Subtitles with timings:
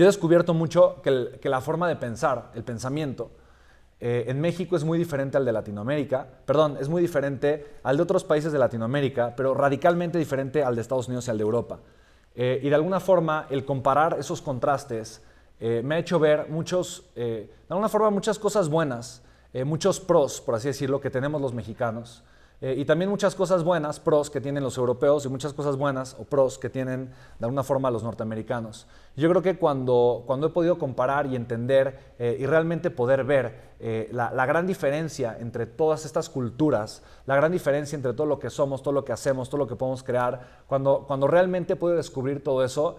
[0.00, 3.32] Yo he descubierto mucho que, que la forma de pensar, el pensamiento,
[4.00, 8.02] eh, en México es muy diferente al de Latinoamérica, perdón, es muy diferente al de
[8.04, 11.80] otros países de Latinoamérica, pero radicalmente diferente al de Estados Unidos y al de Europa.
[12.34, 15.20] Eh, y de alguna forma, el comparar esos contrastes
[15.60, 19.22] eh, me ha hecho ver muchos, de alguna forma, muchas cosas buenas,
[19.66, 22.24] muchos pros, por así decirlo, que tenemos los mexicanos
[22.62, 26.14] eh, y también muchas cosas buenas, pros que tienen los europeos y muchas cosas buenas
[26.18, 28.86] o pros que tienen de alguna forma los norteamericanos.
[29.16, 33.70] Yo creo que cuando, cuando he podido comparar y entender eh, y realmente poder ver
[33.80, 38.50] eh, la, gran diferencia entre todas estas culturas, la gran diferencia entre todo lo que
[38.50, 42.44] somos, todo lo que hacemos, todo lo que podemos crear, cuando, cuando realmente puedo descubrir
[42.44, 42.96] todo eso,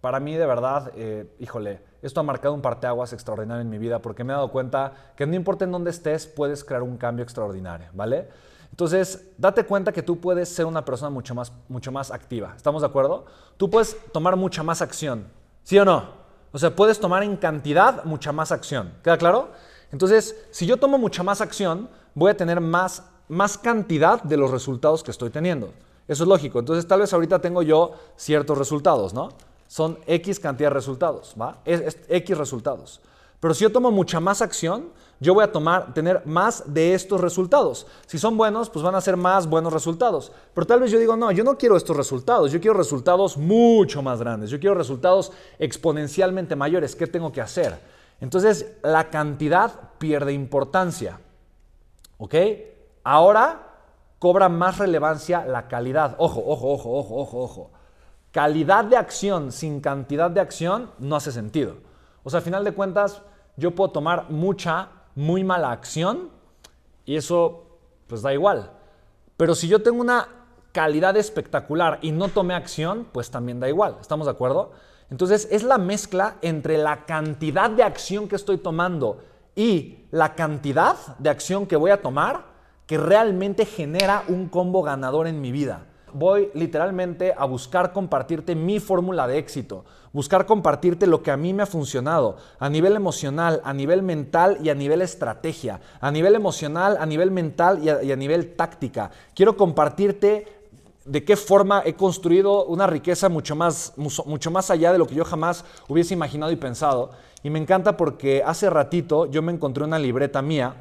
[0.00, 0.92] para mí de verdad,
[1.38, 5.12] híjole, esto ha marcado un parteaguas extraordinario en mi vida porque me he dado cuenta
[5.16, 8.28] que no importa en dónde estés, puedes crear un cambio extraordinario, ¿vale?
[8.70, 12.54] Entonces, date cuenta que tú puedes ser una persona mucho más, mucho más activa.
[12.56, 13.26] ¿Estamos de acuerdo?
[13.56, 15.26] Tú puedes tomar mucha más acción,
[15.64, 16.20] ¿sí o no?
[16.52, 18.94] O sea, puedes tomar en cantidad mucha más acción.
[19.02, 19.50] ¿Queda claro?
[19.92, 24.50] Entonces, si yo tomo mucha más acción, voy a tener más, más cantidad de los
[24.50, 25.72] resultados que estoy teniendo.
[26.08, 26.58] Eso es lógico.
[26.58, 29.30] Entonces, tal vez ahorita tengo yo ciertos resultados, ¿no?
[29.70, 31.58] Son X cantidad de resultados, ¿va?
[31.64, 33.00] Es, X resultados.
[33.38, 34.88] Pero si yo tomo mucha más acción,
[35.20, 37.86] yo voy a tomar, tener más de estos resultados.
[38.06, 40.32] Si son buenos, pues van a ser más buenos resultados.
[40.54, 44.02] Pero tal vez yo digo, no, yo no quiero estos resultados, yo quiero resultados mucho
[44.02, 46.96] más grandes, yo quiero resultados exponencialmente mayores.
[46.96, 47.78] ¿Qué tengo que hacer?
[48.20, 51.20] Entonces, la cantidad pierde importancia.
[52.18, 52.34] ¿Ok?
[53.04, 53.68] Ahora
[54.18, 56.16] cobra más relevancia la calidad.
[56.18, 57.79] Ojo, ojo, ojo, ojo, ojo, ojo
[58.32, 61.76] calidad de acción sin cantidad de acción no hace sentido.
[62.22, 63.22] O sea, al final de cuentas,
[63.56, 66.30] yo puedo tomar mucha, muy mala acción
[67.04, 67.66] y eso
[68.06, 68.70] pues da igual.
[69.36, 70.28] Pero si yo tengo una
[70.72, 73.96] calidad espectacular y no tomé acción, pues también da igual.
[74.00, 74.72] ¿Estamos de acuerdo?
[75.10, 79.22] Entonces es la mezcla entre la cantidad de acción que estoy tomando
[79.56, 82.44] y la cantidad de acción que voy a tomar
[82.86, 88.80] que realmente genera un combo ganador en mi vida voy literalmente a buscar compartirte mi
[88.80, 93.60] fórmula de éxito, buscar compartirte lo que a mí me ha funcionado a nivel emocional,
[93.64, 98.16] a nivel mental y a nivel estrategia, a nivel emocional, a nivel mental y a,
[98.16, 99.10] nivel táctica.
[99.34, 100.46] Quiero compartirte
[101.04, 105.14] de qué forma he construido una riqueza mucho más, mucho más allá de lo que
[105.14, 107.10] yo jamás hubiese imaginado y pensado.
[107.42, 110.74] Y me encanta porque hace ratito yo me encontré una libreta mía,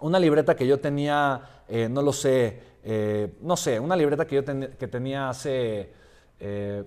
[0.00, 4.36] una libreta que yo tenía, eh, no lo sé, eh, no sé, una libreta que
[4.36, 5.92] yo que tenía hace,
[6.38, 6.84] eh,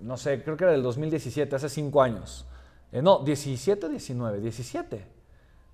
[0.00, 2.46] no sé, creo que era del 2017, hace cinco años.
[2.92, 5.16] No, 17 19, 17.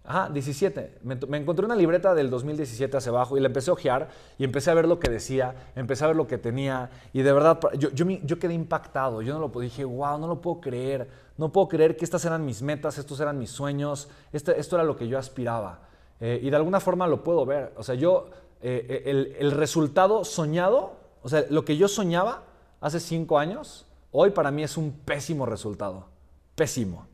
[0.04, 0.98] Ajá, 17.
[1.04, 4.70] Me, encontré una libreta del 2017 hacia abajo y la empecé a ojear y empecé
[4.72, 7.91] a ver lo que decía, empecé a ver lo que tenía y de verdad yo,
[7.91, 9.22] yo, quedé impactado.
[9.22, 11.08] Yo no lo dije, wow, no lo puedo creer.
[11.38, 14.84] No puedo creer que estas eran mis metas, estos eran mis sueños, este, esto era
[14.84, 15.88] lo que yo aspiraba.
[16.22, 17.72] Y de alguna forma lo puedo ver.
[17.77, 18.27] O sea, yo
[18.60, 22.44] eh, el, el, resultado soñado, o sea, lo que yo soñaba
[22.81, 26.06] hace cinco años, hoy para mí es un pésimo resultado.
[26.55, 27.06] Pésimo.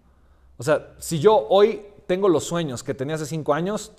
[0.59, 3.93] O sea, si yo hoy tengo los sueños que tenía hace cinco años,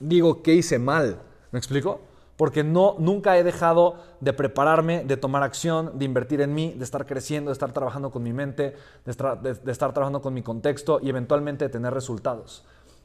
[0.00, 1.20] digo que hice mal.
[1.50, 2.00] ¿Me explico?
[2.36, 6.84] Porque no, nunca he dejado de prepararme, de tomar acción, de invertir en mí, de
[6.84, 8.74] estar creciendo, de estar trabajando con mi mente,
[9.04, 12.64] de estar, de estar trabajando con mi contexto y eventualmente de tener resultados.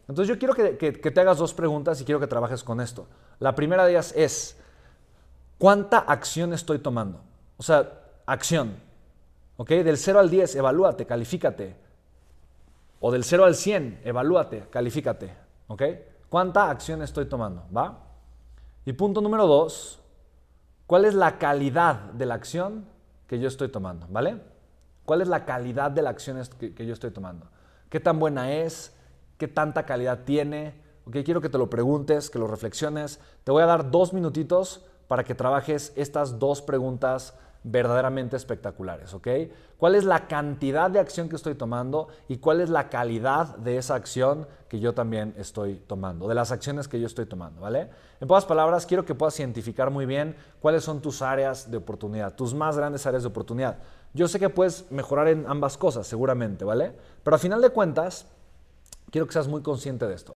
[0.10, 3.06] Entonces yo quiero que, te hagas dos preguntas y quiero que trabajes con esto.
[3.38, 4.58] La primera de ellas es,
[5.60, 7.22] ¿cuánta acción estoy tomando?
[7.58, 8.78] O sea, acción.
[9.58, 9.70] ¿Ok?
[9.70, 11.76] Del 0 al 10, evalúate, califícate.
[13.00, 15.32] O del 0 al 100, evalúate, califícate.
[15.68, 15.84] ¿Ok?
[16.28, 17.66] ¿Cuánta acción estoy tomando?
[17.76, 18.00] ¿Va?
[18.86, 20.00] Y punto número dos,
[20.88, 22.86] ¿cuál es la calidad de la acción
[23.28, 24.08] que yo estoy tomando?
[24.10, 24.42] ¿Vale?
[25.06, 27.46] ¿Cuál es la calidad de la acción que, que yo estoy tomando?
[27.92, 28.96] ¿Qué tan buena es?
[29.40, 30.76] Qué tanta calidad tiene.
[31.06, 33.20] Okay, quiero que te lo preguntes, que lo reflexiones.
[33.44, 37.34] Te voy a dar dos minutitos para que trabajes estas dos preguntas
[37.64, 39.28] verdaderamente espectaculares, ¿ok?
[39.78, 43.78] ¿Cuál es la cantidad de acción que estoy tomando y cuál es la calidad de
[43.78, 47.90] esa acción que yo también estoy tomando, de las acciones que yo estoy tomando, ¿vale?
[48.22, 52.36] En pocas palabras, quiero que puedas identificar muy bien cuáles son tus áreas de oportunidad,
[52.36, 53.80] tus más grandes áreas de oportunidad.
[54.14, 56.94] Yo sé que puedes mejorar en ambas cosas, seguramente, ¿vale?
[57.24, 58.26] Pero a final de cuentas,
[59.12, 60.36] Quiero que seas muy consciente de esto.